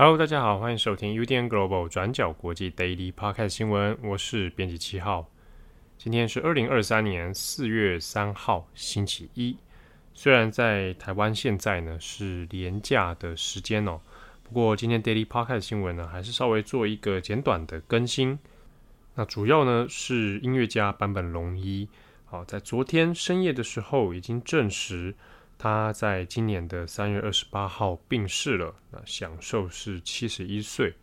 [0.00, 5.28] Hello，大家好，欢迎收听 UDN Global 转角国际 Daily Podcast 新闻，我是编辑七号。
[5.96, 9.56] 今天是二零二三年四月三号，星期一。
[10.14, 14.00] 虽然在台湾现在呢是连假的时间哦，
[14.44, 18.38] 不过今天 Daily Podcast 新闻呢还是稍微做一个简短的更新。
[19.16, 21.88] 那主要呢是音乐家坂本龙一，
[22.24, 25.16] 好，在昨天深夜的时候已经证实。
[25.58, 30.94] 他在今年的三月二十八号病逝了，那享寿是七十一岁。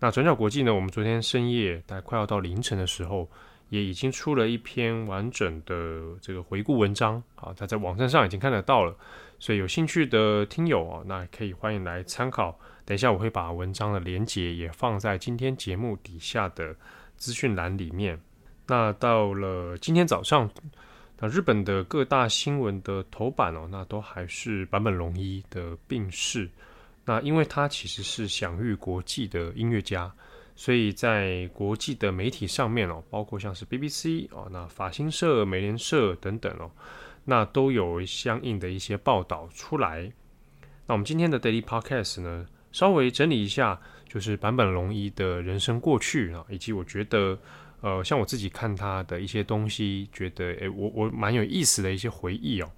[0.00, 0.74] 那转角国际呢？
[0.74, 3.28] 我们昨天深夜大概快要到凌晨的时候，
[3.68, 8.96] 也已经出了一篇完整的这个回顾文章啊，他在网站上已经看得到了。
[9.38, 12.58] 所以有兴趣的听友啊，那可以欢迎来参考。
[12.86, 16.74] 等一下我会把文章的连结也放在今天节目底下的
[17.16, 18.18] 资讯栏里面。
[18.66, 20.50] 那到了今天早上。
[21.18, 26.50] 那日本的各大新闻的头版哦，那都还是坂本龙一的病逝。
[27.04, 30.12] 那因为他其实是享誉国际的音乐家，
[30.56, 36.70] 所以在国际的媒体上面哦，包括像是 BBC 哦，那法新社、美联社等等哦，
[37.24, 40.12] 那都有相应的一些报道出来。
[40.86, 47.38] 那我们今天的 Daily Podcast 呢，稍微整理一下，就是坂本龙一的人生过去啊，以及我觉得。
[47.84, 52.70] 呃，像我自己看他的一些东西，觉得诶，我我蛮有意思的一些回忆哦，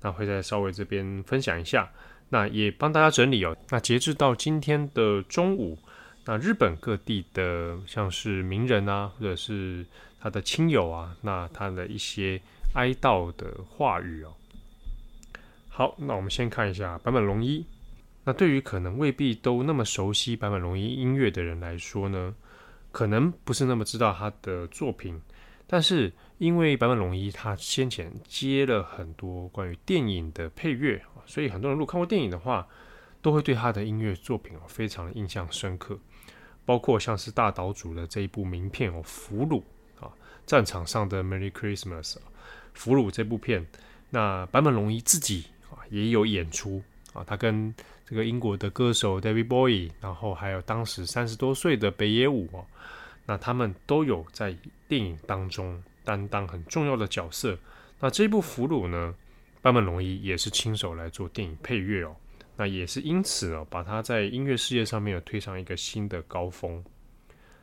[0.00, 1.86] 那会再稍微这边分享一下，
[2.30, 3.54] 那也帮大家整理哦。
[3.68, 5.76] 那截至到今天的中午，
[6.24, 9.84] 那日本各地的像是名人啊，或者是
[10.18, 12.40] 他的亲友啊，那他的一些
[12.72, 14.32] 哀悼的话语哦。
[15.68, 17.66] 好，那我们先看一下坂本龙一。
[18.24, 22.34] 那对于可能未必都那么熟悉坂本龙一音乐的人来说呢，
[22.94, 25.20] 可能不是那么知道他的作品，
[25.66, 32.68] 但是因为坂本龙一他先前接了很多关于电影的配乐，所以很多人如果看过电影的话，
[33.20, 35.98] 都会对他的音乐作品哦非常的印象深刻。
[36.64, 39.60] 包括像是大岛主的这一部名片哦《俘虏》
[40.06, 40.12] 啊，
[40.46, 42.12] 战场上的 Merry Christmas，
[42.74, 43.66] 《俘虏》这部片，
[44.10, 46.80] 那坂本龙一自己啊也有演出
[47.12, 47.74] 啊，他跟。
[48.06, 52.62] 这个英国的歌手 David Bowie，然后还有当时三十多岁的北野武哦，
[53.24, 54.54] 那他们都有在
[54.86, 57.56] 电影当中担当很重要的角色。
[57.98, 59.14] 那这部《俘虏》呢，
[59.62, 62.14] 坂本龙一也是亲手来做电影配乐哦。
[62.56, 66.84] 那也是因此哦，把他在音乐事业上面有推上一个新的高峰。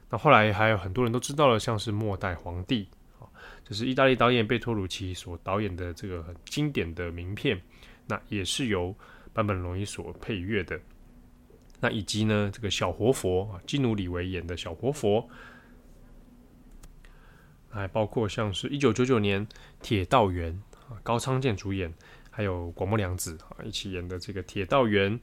[0.09, 2.87] 那后来还有很多人都知道了，像是《末代皇帝》
[3.23, 3.29] 啊，
[3.63, 7.61] 就是意大利导演贝托鲁奇所导演的这个很经典的名片，
[8.07, 8.93] 那也是由。
[9.33, 10.79] 坂本龙一所配乐的，
[11.79, 15.27] 那以及呢，这个小活佛啊，基努里维演的小活佛，
[17.69, 19.47] 还包括像是一九九九年
[19.81, 20.53] 《铁道员》
[20.93, 21.93] 啊，高仓健主演，
[22.29, 25.17] 还有广末凉子啊一起演的这个《铁道员》。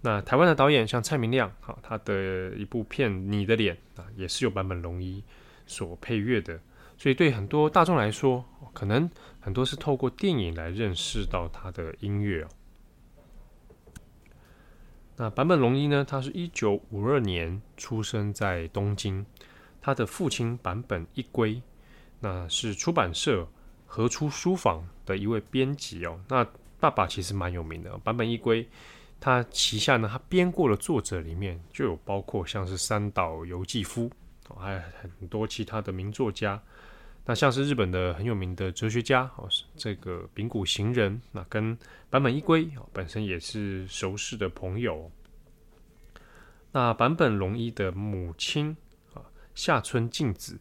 [0.00, 5.22] 那台湾的导演像蔡明亮啊，他的一部片《你的脸》啊，也是由坂本龙一
[5.66, 6.58] 所配乐的。
[6.96, 9.08] 所以对很多大众来说，可能
[9.40, 12.48] 很多是透过电影来认识到他的音乐哦。
[15.22, 16.04] 那坂本龙一呢？
[16.04, 19.24] 他是一九五二年出生在东京，
[19.80, 21.62] 他的父亲坂本一龟，
[22.18, 23.46] 那是出版社
[23.86, 26.18] 合出书房的一位编辑哦。
[26.28, 26.44] 那
[26.80, 28.68] 爸爸其实蛮有名的，坂本一龟，
[29.20, 34.10] 他旗下呢，他编过的作者里面就有包括像是三岛由纪夫，
[34.58, 36.60] 还有很多其他的名作家。
[37.24, 41.78] 那像是日本的很有名的哲学家哦，这个柄谷行人，那跟
[42.10, 45.10] 坂本一归本身也是熟识的朋友。
[46.72, 48.76] 那坂本龙一的母亲
[49.14, 49.22] 啊，
[49.54, 50.58] 下村静子，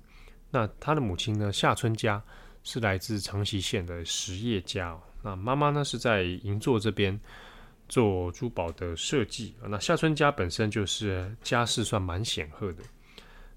[0.52, 2.22] 那他的母亲呢，下村家
[2.64, 4.96] 是来自长崎县的实业家。
[5.24, 7.20] 那妈妈呢是在银座这边
[7.88, 9.56] 做珠宝的设计。
[9.68, 12.84] 那下村家本身就是家世算蛮显赫的。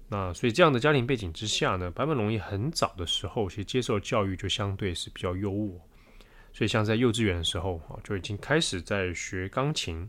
[0.07, 5.71] 那所以这样的家庭背景之下呢，坂本龙一很早的时候其实接受教育就相对是比较优渥，
[6.53, 10.07] 所以像在幼稚园的时候啊，就已经开始在学钢琴。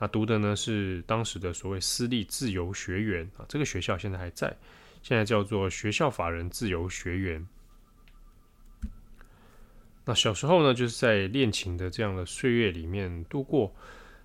[0.00, 4.52] 那读的呢是当时的所谓私立自由学园啊，这个学校现在还在，
[5.00, 7.46] 现在叫做学校法人自由学院。
[10.04, 13.72] 那小时候呢就是在练琴的这样的岁月里面度过，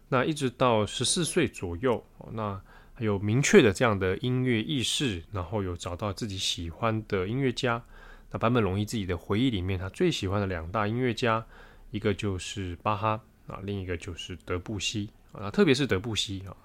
[0.10, 2.60] 那一直到十四岁左右，那。
[3.00, 7.84] 有明确的这样的音乐意识，然后有找到自己喜欢的音乐家。
[8.32, 11.46] 那坂本龙一自己的回忆里面，他最喜欢的两大音乐家，
[11.92, 15.52] 一个就是巴哈啊，另一个就是德布西啊。
[15.52, 16.56] 特别是德布西啊，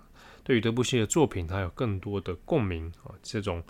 [0.45, 3.11] 对于德布西的作品，他有更多的共鸣啊。
[3.25, 3.61] 这种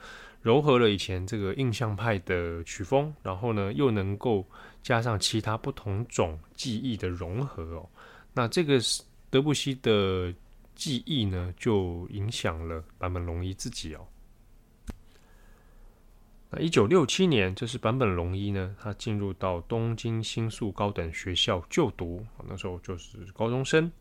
[0.44, 4.46] 糅合了以前这个印象派的曲风，然后呢又能够
[4.82, 7.88] 加上其他不同种技艺的融合哦。
[8.34, 10.30] 那这个是德布西的。
[10.80, 14.06] 记忆呢，就影响了坂本龙一自己哦。
[16.48, 23.92] 那一九六七年，这是坂本龙一呢，他进入到东京新宿高等学校就读，那时候就是高中生。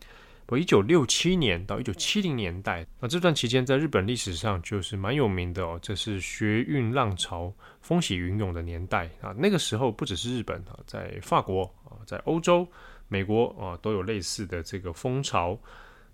[0.46, 9.36] 不一九六七年到一九七零年代，那这段期间在日本历史上就是蛮有名的哦，这是学运浪潮风起云涌的年代啊。
[9.38, 12.66] 那个时候不只是日本啊，在法国啊，在欧洲、
[13.10, 15.60] 美国啊，都有类似的这个风潮。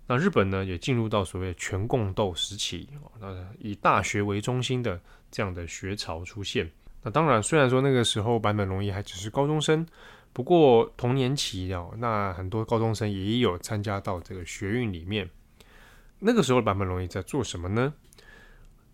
[0.06, 5.00] 那日本呢，也进入到所谓全共斗时期啊，那以大学为中心的
[5.30, 6.70] 这样的学潮出现。
[7.02, 9.84] 那当然，虽然说那个时候坂本龙一还只是高中生，
[10.32, 15.28] 不过同年期哦，那很多高中生也有参加到这个学运里面。
[16.18, 17.92] 那个时候坂本龙一在做什么呢？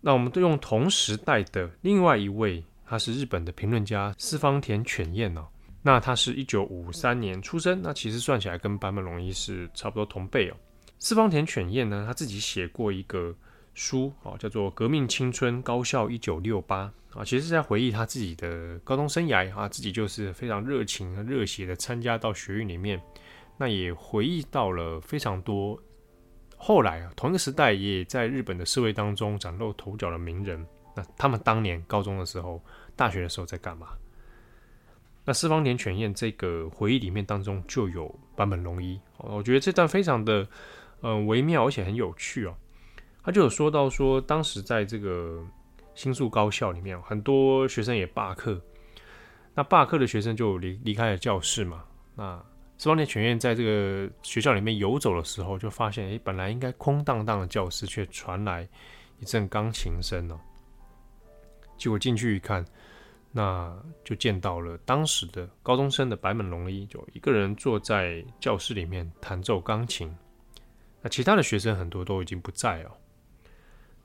[0.01, 5.47] 那我们都用同时代的另外一位，他是日本的评论家四方田犬彦哦。
[5.81, 10.55] 那他是一九五三年出生，那其实算起来跟坂本龙一是差不多同辈哦。
[11.03, 13.35] 四方田犬彦呢，他自己写过一个
[13.73, 16.89] 书啊，叫做《革命青春高校一九六八》
[17.19, 23.01] 啊，其实是在回忆他自己的高中生涯啊，自己就是非常热情和热血的参加到学运里面，
[23.57, 25.77] 那也回忆到了非常多
[26.55, 30.65] 后来啊，同一个时代也在日本的社会当中崭露头角的名人，
[30.95, 32.63] 那他们当年高中的时候、
[32.95, 33.89] 大学的时候在干嘛？
[35.25, 40.47] 那四方田犬彦这个回忆里面当中就有坂本龙一，我觉得这段非常的。
[41.03, 42.55] 嗯、微妙而且很有趣哦。
[43.21, 45.41] 他就有说到说，当时在这个
[45.95, 48.59] 新宿高校里面，很多学生也罢课。
[49.53, 51.83] 那罢课的学生就离离开了教室嘛。
[52.15, 52.43] 那
[52.77, 58.67] 四方田犬彦在这个学校里面游走的时候，就发现，哎，本来应该空荡荡的教室，却传来
[59.19, 60.39] 一阵钢琴声哦。
[61.77, 62.65] 结果进去一看，
[63.31, 63.73] 那
[64.03, 70.13] 就见到了当时的高中生的白门龙一，就一个人坐在教室里面弹奏钢琴。
[71.03, 72.91] 那其他的学生很多都已经不在哦。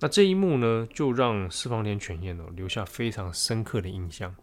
[0.00, 4.34] 那这一幕呢，就让四方田犬彦哦留下非常深刻的印象，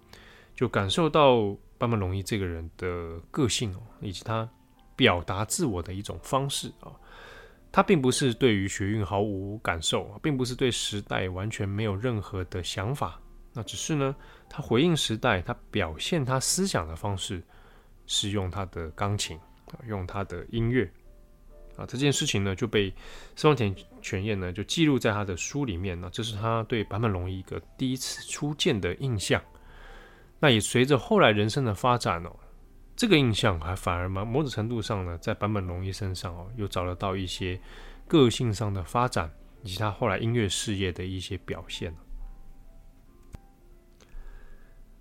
[0.55, 4.49] 就感受到斑本龙一这个人的个性哦，以及他
[4.95, 6.91] 表达自我的一种方式啊。
[7.71, 13.19] 他并不是对于学运毫无感受，并不是对时代完全没有任何的想法。
[13.53, 14.15] 那只是呢，
[14.49, 17.43] 他回应时代，他表现他思想的方式
[18.07, 19.39] 是用他的钢琴，
[19.87, 20.89] 用他的音乐。
[21.77, 22.89] 啊，这件事情呢就被
[23.35, 25.99] 四方田犬彦呢就记录在他的书里面。
[25.99, 29.41] 那这是他对坂本龙一一个第一次初见的印象。
[30.39, 32.33] 那也随着后来人生的发展哦，
[32.95, 37.59] 这个印象还反而某种程度上呢，在坂本龙一身上哦，又找得到一些
[38.07, 39.29] 个性上的发展，
[39.63, 41.93] 以及他后来音乐事业的一些表现。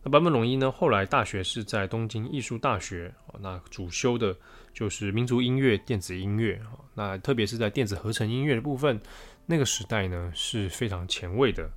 [0.02, 4.36] 那坂本龙一呢，后来大学是在东京艺术大学，那主修的。
[4.74, 6.60] 就是民族音乐、电子音乐，
[6.94, 9.00] 那特别是在电子合成音乐的部分，
[9.46, 11.70] 那个时代呢是非常前卫的。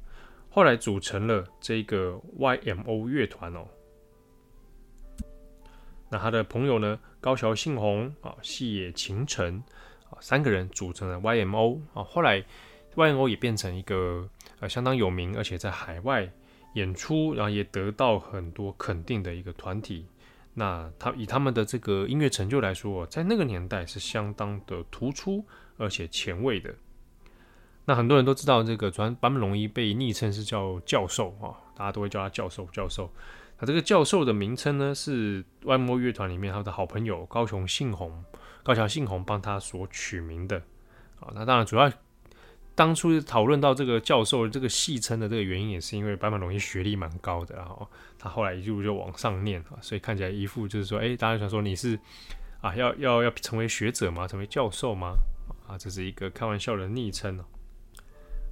[0.49, 3.67] 后来组成了这个 YMO 乐团哦。
[6.09, 9.61] 那他的朋友呢，高桥幸宏啊、细野晴臣
[10.09, 12.03] 啊，三个人组成了 YMO 啊。
[12.03, 12.44] 后来
[12.95, 14.27] YMO 也变成一个
[14.59, 16.27] 呃相当有名，而且在海外
[16.73, 20.07] 演出，然后也得到很多肯定的一个团体。
[20.59, 25.45] 那他以他们的这个音乐成就来说，在那个年代是相当的突出
[25.77, 26.74] 而且前卫的。
[27.85, 33.07] 那很多人都知道，这个专坂本龙一被昵称是叫教授啊，大家都会叫他教授教授。
[33.59, 38.23] 那这个教授的名称呢，是 YMO 乐团里面他的好朋友高雄信宏
[38.64, 40.57] 高桥信宏帮他所取名的
[41.19, 41.31] 啊。
[41.35, 41.92] 那当然主要。
[42.77, 51.99] 当初讨论到这个教授这个戏称的这个原因，也是因为坂本龙一学历蛮高的，然后他后来一路就往上念啊，所以看起来一副就是说，哎，大家想说你是
[52.61, 54.27] 啊，要要要成为学者吗？
[54.27, 55.15] 成为教授吗？
[55.67, 57.45] 啊，这是一个开玩笑的昵称哦。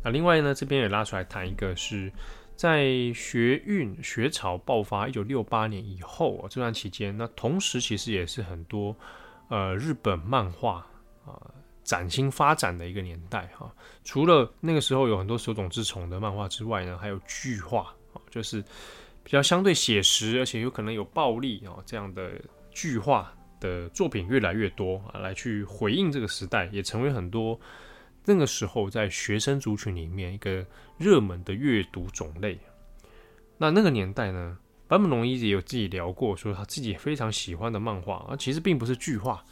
[0.03, 2.11] 那另外呢，这边也拉出来谈一个，是
[2.55, 8.95] 在学运学潮爆发一九六八年以后啊，这段期间，那同时其实也是很多
[9.49, 10.87] 呃日本漫画
[11.27, 11.39] 啊。
[11.85, 13.71] 崭新发展的一个年代哈，
[14.03, 18.59] 除了那个时候有很多手冢治虫的漫画之外呢，还有剧画啊，就是
[19.23, 22.31] 比较相对写实，而且有可能有暴力啊这样的
[22.71, 27.57] 剧画的作品越来越多啊，来去回应这个时代，也成为很多
[28.25, 30.65] 那个时候在学生族群里面一个
[30.97, 32.59] 热门的阅读种类。
[33.57, 39.45] 那那个年代呢，坂本龙一也有自己聊过，说他自己非常喜欢的漫画啊，其实并不是剧画。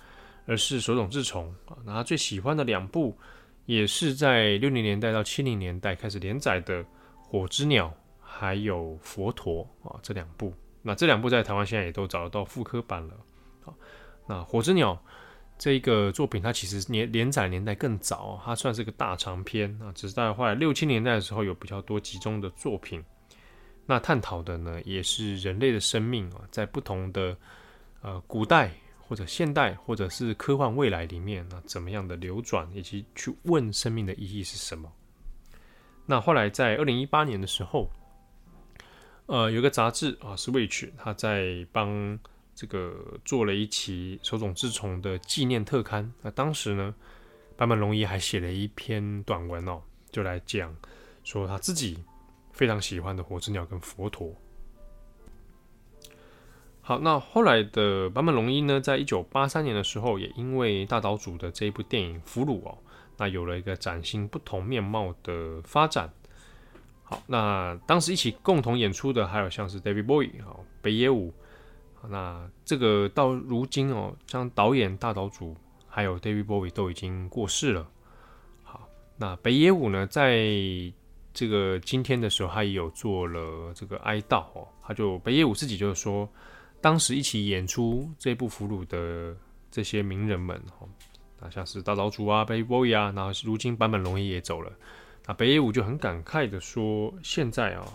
[0.45, 3.17] 而是手冢治虫啊，那他最喜欢的两部，
[3.65, 6.83] 也是在六零年代到七零年代开始连载的
[7.21, 7.87] 《火之鸟》
[8.21, 10.53] 还有《佛陀》啊，这两部。
[10.81, 13.13] 那这两部在台湾现在也都找得到复刻版了。
[13.65, 13.73] 啊，
[14.27, 14.93] 那《火之鸟》
[15.57, 19.93] 这一个作品，它其实年连载年代更早，它算是个大长篇啊。
[19.95, 23.01] 只是在后来六七年代的时候，有比较多集中的作品。
[23.85, 27.37] 那探讨的呢，也是人类的生命啊，在不同的
[28.01, 28.71] 呃古代
[29.13, 34.91] 或者现代或者是科幻未来里面，那怎么样的流转，以及去问生命的意义是什么？
[36.07, 37.91] 那后来在二零一八年的时候，
[39.27, 42.19] 呃，有个杂志啊，Switch，他在帮。
[42.55, 46.13] 这个做了一期手冢治虫的纪念特刊。
[46.21, 46.93] 那当时呢，
[47.57, 50.71] 坂本龙一还写了一篇短文哦，就来讲
[51.23, 52.03] 说他自己
[52.51, 54.31] 非常喜欢的火之鸟跟佛陀。
[56.85, 62.77] 好，那后来的坂本龙一呢，在一九八三年的时候，也因为大岛主的这一部电影《俘虏》哦，
[63.17, 66.11] 那有了一个崭新不同面貌的发展。
[67.03, 71.33] 好，那当时一起共同演出的还有像是 David Bowie 哦，北野武。
[72.09, 75.55] 那这个到如今哦，像导演大岛主
[75.87, 77.87] 还有 David Bowie 都已经过世了。
[78.61, 80.45] 好，那北野武呢，在
[81.33, 84.67] 这个今天的时候，他也有做了这个哀悼哦。
[84.85, 86.27] 他就北野武自己就是说，
[86.83, 89.33] 当时一起演出这部俘虏的
[89.71, 90.89] 这些名人们哦，
[91.39, 94.69] 那像是大岛渚啊、David Bowie 啊，然后如今坂本龙一也走了。
[95.25, 97.87] 那北野武就很感慨的说，现在啊，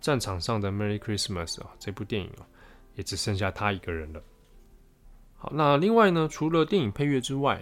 [0.00, 2.48] 战场上的 Merry Christmas 啊，这部电影啊。
[2.96, 4.22] 也只剩下他一个人了。
[5.34, 7.60] 好，那另外呢，除了电影配乐之外，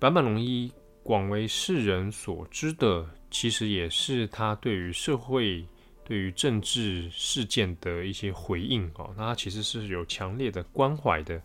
[0.00, 5.62] 坂本龙一广为世人所知的，其实也是他对于社会、
[6.04, 9.12] 对于政治事件的一些回应哦。
[9.16, 11.40] 那他其实是有强烈的关怀的，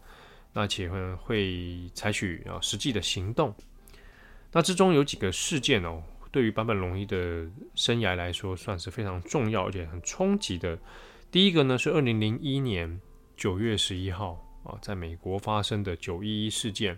[0.53, 3.53] 那且会会采取啊实际的行动。
[4.51, 7.45] 那之中有几个事件哦，对于坂本龙一的
[7.75, 10.77] 生涯来说，算是非常重要而且很冲击的。
[11.31, 12.99] 第一个呢，是二零零一年。
[13.39, 16.97] 九月十一号啊，在美国发生的九一一事件。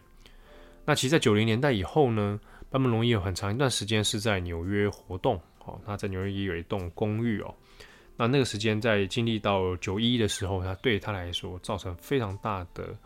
[0.85, 2.39] 那其实，在九零年代以后呢，
[2.71, 5.41] 坂本龙一有很长一段时间是在纽约活动。
[5.69, 7.53] 哦，他在纽约也有一栋公寓哦。
[8.17, 12.97] 那那个时间在经历到九一一的时候，他对他来说造成非常大的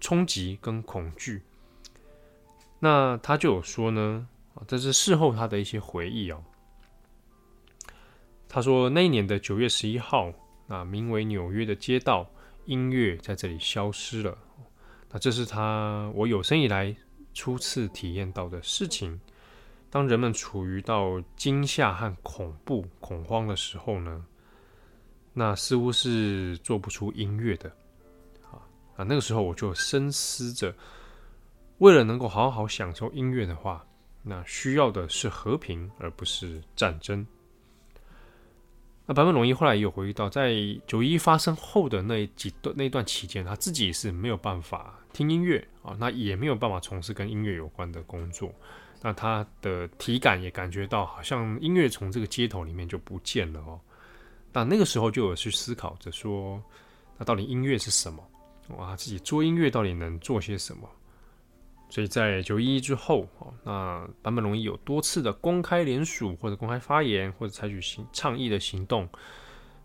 [0.00, 1.40] 冲击跟恐惧。
[2.78, 4.28] 那他就有说呢，
[4.66, 6.42] 这是事后他的一些回忆哦。
[8.48, 10.32] 他说那一年的九月十一号，
[10.66, 12.28] 那名为纽约的街道。
[12.66, 14.36] 音乐在这里消失了，
[15.12, 16.92] 那这是他我有生以来
[17.32, 19.20] 初次体验到的事情。
[19.88, 24.24] 当人们处于到惊吓和恐怖、恐慌的时候呢，
[25.32, 27.70] 那似乎是做不出音乐的。
[28.96, 30.74] 啊，那个时候我就深思着，
[31.78, 33.86] 为了能够好好享受音乐的话，
[34.22, 37.26] 那需要的是和平，而不是战争。
[39.06, 40.52] 那坂本龙一后来也有回忆到，在
[40.86, 48.52] 九一发生后的那几段那段期间，他自己是没有办法听音乐啊，那也没有办法从事跟音乐有关的工作。
[49.06, 53.78] 那他的体感也感觉到，好像音乐从这个街头里面就不见了哦。
[54.52, 56.60] 那那个时候就有去思考着说，
[57.16, 58.20] 那到底音乐是什么？
[58.76, 60.90] 哇，自己做音乐到底能做些什么？
[61.88, 69.08] 所以在九一一之后哦，那坂本龙一有多次的公开联署或者公开发言或者采取行倡议的行动，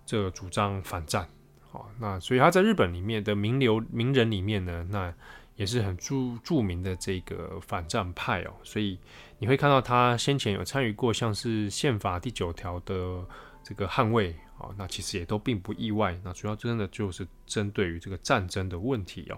[0.03, 1.29] 这主张反战。
[1.69, 5.13] 好，那所以他在日本里面的名流名人里面呢，那
[5.61, 8.53] 也是很著著名的这个反战派哦。
[8.63, 8.97] 所以
[9.37, 13.23] 你会看到他先前有参与过像是宪法第九条的
[13.63, 16.19] 这个捍卫啊，那其实也都并不意外。
[16.23, 19.37] 那主要真的就是针对于这个战争的问题哦。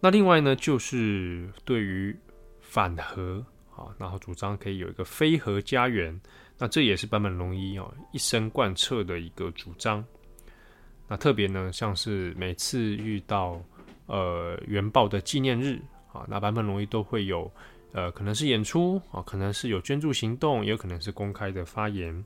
[0.00, 2.16] 那另外呢，就是对于
[2.62, 3.44] 反核
[3.76, 6.18] 啊，然后主张可以有一个非核家园，
[6.56, 10.02] 那这也是坂本龙一哦一生贯彻的一个主张。
[11.06, 13.62] 那特别呢，像是每次遇到
[14.06, 15.80] 呃原爆的纪念日
[16.12, 17.50] 啊，那坂本龙一都会有
[17.92, 22.24] 呃可能是演出啊，可能是有捐助行动，也有可能是公开的发言。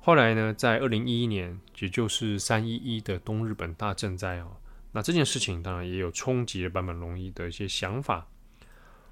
[0.00, 4.56] 后来呢，在二零一一年，也就是三一一的东日本大震灾哦。
[4.92, 8.26] 那这件事情当然也有冲击了坂本龙一的一些想法。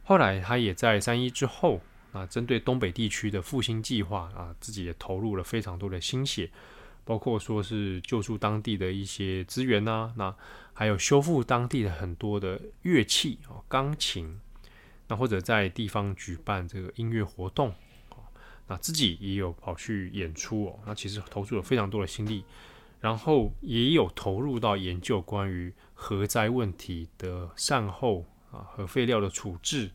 [0.04, 1.80] 后来他也在三一之后
[2.12, 6.48] 啊，针对东北地区的复兴计划啊，自己也投入了非常多的心血，
[7.06, 10.36] 包括说是救助当地的一些资源呐、啊，那
[10.74, 14.38] 还有修复当地的很多的乐器哦，钢琴，
[15.08, 17.72] 那或者在地方举办这个音乐活动，
[18.66, 22.44] 那自己也有跑去演出哦，那其实投入了非常多的心力。
[22.98, 29.90] 然后也有投入到研究关于核灾问题的善后啊，核废料的处置。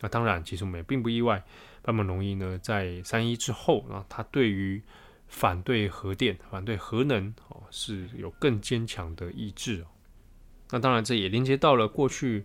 [0.00, 1.42] 那当然，其实我们也并不意外，
[1.82, 4.80] 坂本龙一呢，在三一之后啊，他对于
[5.32, 9.86] 反对核电、反对核能哦，是有更坚强的意志哦。
[10.70, 12.44] 那当然，这也连接到了过去，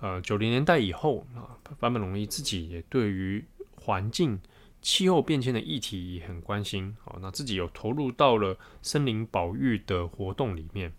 [0.00, 4.40] 呃，九零年代以后啊，坂本龙一自己也对于环境、
[4.80, 7.18] 气候变迁的议题也很关心哦。
[7.20, 10.92] 那自己有投入到了森林保育的活动里面。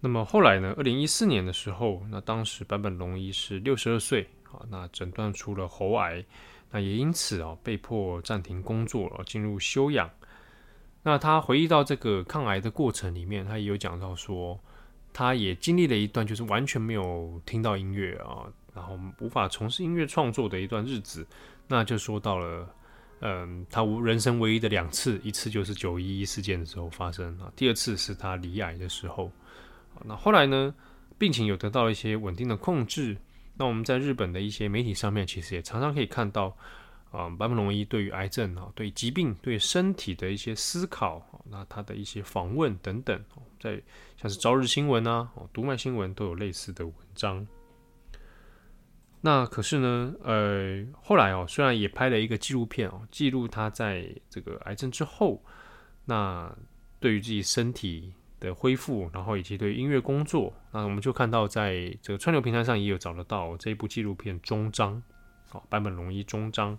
[0.00, 6.22] 那么后来呢，二零一四年的时候，那当时坂本龙一是六十二岁啊，那诊断出了喉癌，
[6.74, 10.10] 那也因此啊，被迫暂停工作了，进入休养。
[11.02, 14.58] 那他回忆到这个抗癌的过程里面，他也有讲到说，
[15.12, 21.26] 他也经历了一段就是完全没有听到音乐啊，然后无法从事音乐创作的一段日子。
[21.68, 22.74] 那就说到了，
[23.20, 29.30] 嗯，他人生唯一的两次，一次就是九一一事件的时候发生啊，第二次是他离癌的时候。
[30.04, 30.74] 那后来呢，
[31.18, 33.14] 病情有得到一些稳定的控制。
[33.56, 36.56] 那我们在日本的一些媒体上面，其实也常常可以看到。
[37.10, 43.22] 啊，坂本龙一对于癌症啊，对疾病、对身体的一些思考，那他的一些访问等等，
[43.60, 43.78] 在
[44.16, 47.46] 像是朝日新闻啊、读卖新闻都有类似的文章。
[49.20, 55.44] 那可是呢，呃，后来哦，虽然也拍了一个纪录片哦，记录他在这个癌症之后，
[56.06, 56.50] 那
[56.98, 65.00] 对于自己身体的恢复，然后以及对音乐工作，那我们就看到在这个串流平台上也有找得到这一部纪录片终章，
[65.52, 66.76] 哦，坂本龙一终章。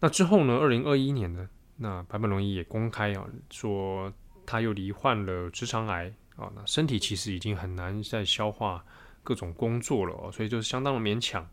[0.00, 0.58] 那之后呢？
[0.58, 1.48] 二零二一年呢？
[1.76, 4.12] 那坂本龙一也公开啊，说
[4.44, 8.84] 他又罹患了直肠癌啊，那身体其实已经很难再消化
[9.24, 11.48] 各种工作了，所以就是相当的勉强。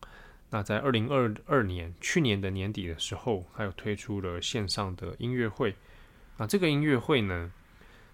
[0.50, 5.74] 那在二零二二年，去年的年底的时候，他又推出了线上的音乐会。
[6.38, 7.52] 那这个音乐会呢，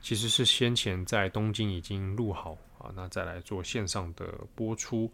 [0.02, 5.12] 其实是先前在东京已经录好啊，那再来做线上的播出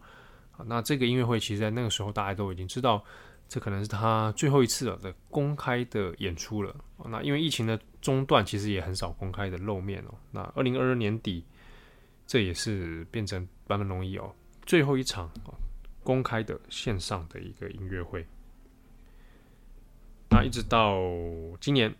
[0.56, 0.64] 啊。
[0.66, 3.04] 那这个音乐会，其实在那个时候大家都已经知道。
[3.50, 6.76] 这可能是他最后一次的公开的演出了。
[7.06, 10.14] 那因为疫情的中断，其实也很少公开的露面哦。
[10.30, 11.42] 那二零二二年底，
[12.26, 14.30] 这也是变成坂本龙一哦
[14.66, 15.30] 最后一场
[16.02, 18.22] 公开的线上的一个音乐会。
[20.28, 21.00] 那一直到
[21.58, 21.90] 今年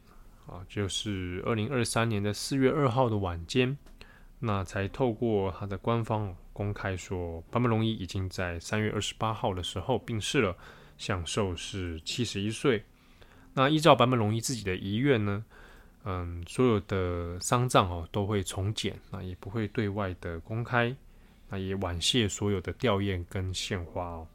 [0.48, 3.78] 啊，就是二零二三年的四月二号的晚间，
[4.40, 10.56] 那才透过他的官方公开说，坂本龙一已经在三月二十八号的时候病逝了。
[10.96, 12.82] 享寿是七十一岁。
[13.54, 15.44] 那依照坂本龙一自己的遗愿呢，
[16.02, 20.92] 嗯，所有的丧葬哦都会从简，那也不会对外的公开。
[21.50, 24.26] 那也婉谢所有的吊唁跟献花哦。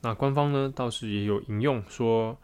[0.00, 2.38] 那官方呢倒是也有引用说，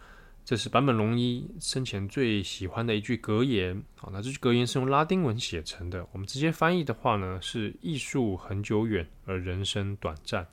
[0.44, 3.80] 这是坂本龙一生前最喜欢的一句格言。
[3.94, 10.46] 好，那这句格言是用拉丁文写成的，我们直接翻译的话呢是：艺术恒久远，而人生短暂。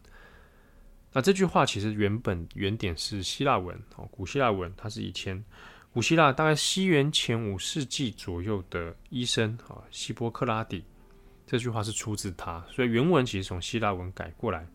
[1.12, 5.43] 那这句话其实原本原点是希腊文哦，古希腊文，它是以前
[5.91, 10.84] 古希腊大概西元前五世纪左右的医生啊，希波克拉底。
[11.47, 14.67] 这句话是出自他，所以原文其实从希腊文改过来。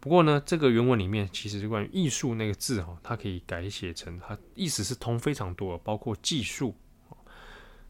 [0.00, 6.74] 不过呢，这个原文里面其实关于艺术那个字哈，它可以改写成它意思是通非常多，包括技术。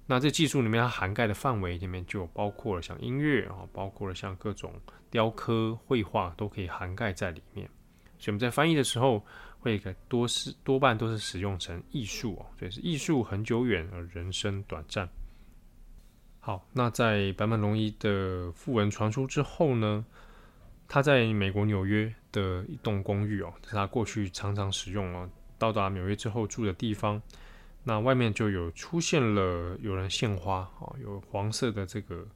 [0.07, 4.73] 那这技术里面它涵盖的范围里面就包括了像音乐啊，包括了像各种
[5.11, 7.69] 雕刻、绘画都可以涵盖在里面。
[8.19, 9.23] 所以我们在翻译的时候，
[9.61, 15.07] 会多是多半都是使用成艺术哦，所以是艺术恒久远而人生短暂。
[16.41, 20.03] 好，那在坂本龙一的訃闻传出之后呢，
[20.89, 27.21] 他在美国纽约的一栋公寓哦，是他过去常常使用哦，到达纽约之后住的地方。
[27.85, 32.27] 那外面就有出现了有人献花啊，有黄色的这个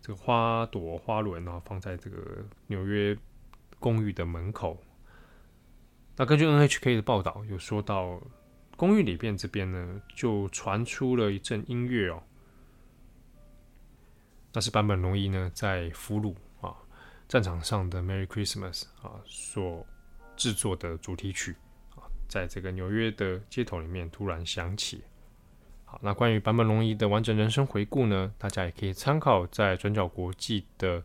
[0.00, 3.16] 这个花朵花轮啊，放在这个纽约
[3.78, 4.80] 公寓的门口。
[6.16, 8.20] 那根据 NHK 的报道，有说到
[8.76, 12.22] 公寓里边这边呢，就传出了一阵音乐哦，
[14.52, 16.34] 那是坂本龙一呢在俘虏
[17.28, 19.86] 战场上的 Merry Christmas 啊所
[20.36, 21.56] 制作的主题曲
[21.94, 22.06] 啊。
[22.28, 25.02] 在这个纽约的街头里面突然响起。
[25.84, 31.00] 好，那关于坂本龙一的完整人生回顾呢，大家也可以参考在转角国际的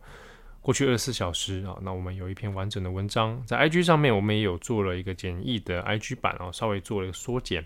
[0.60, 1.78] 过去二十四小时啊。
[1.82, 7.64] 那我们有一篇完整的文章在 IG 上面，我们也有做了一个简易的 IG 版啊，稍微做了一个缩减。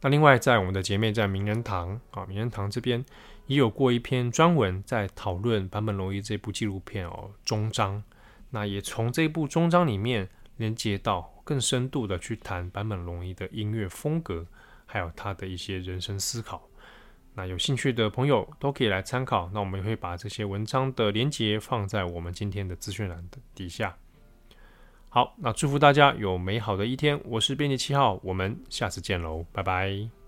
[0.00, 3.02] 那另外在我们的姐妹在名人堂啊，名人堂这边
[3.46, 8.02] 也有过一篇专文在讨论坂本龙一这部纪录片哦终章。
[8.50, 11.30] 那也从这部终章里面连接到。
[11.44, 14.46] 更深度的去谈坂本龙一的音乐风格，
[14.86, 16.66] 还有他的一些人生思考。
[17.34, 19.50] 那有兴趣的朋友都可以来参考。
[19.52, 23.94] 那我们也会把这些文章的连接放在我们今天的资讯栏的底下。
[25.10, 27.20] 好，那祝福大家有美好的一天。
[27.26, 30.23] 我是编辑七号，我们下次见喽，拜拜。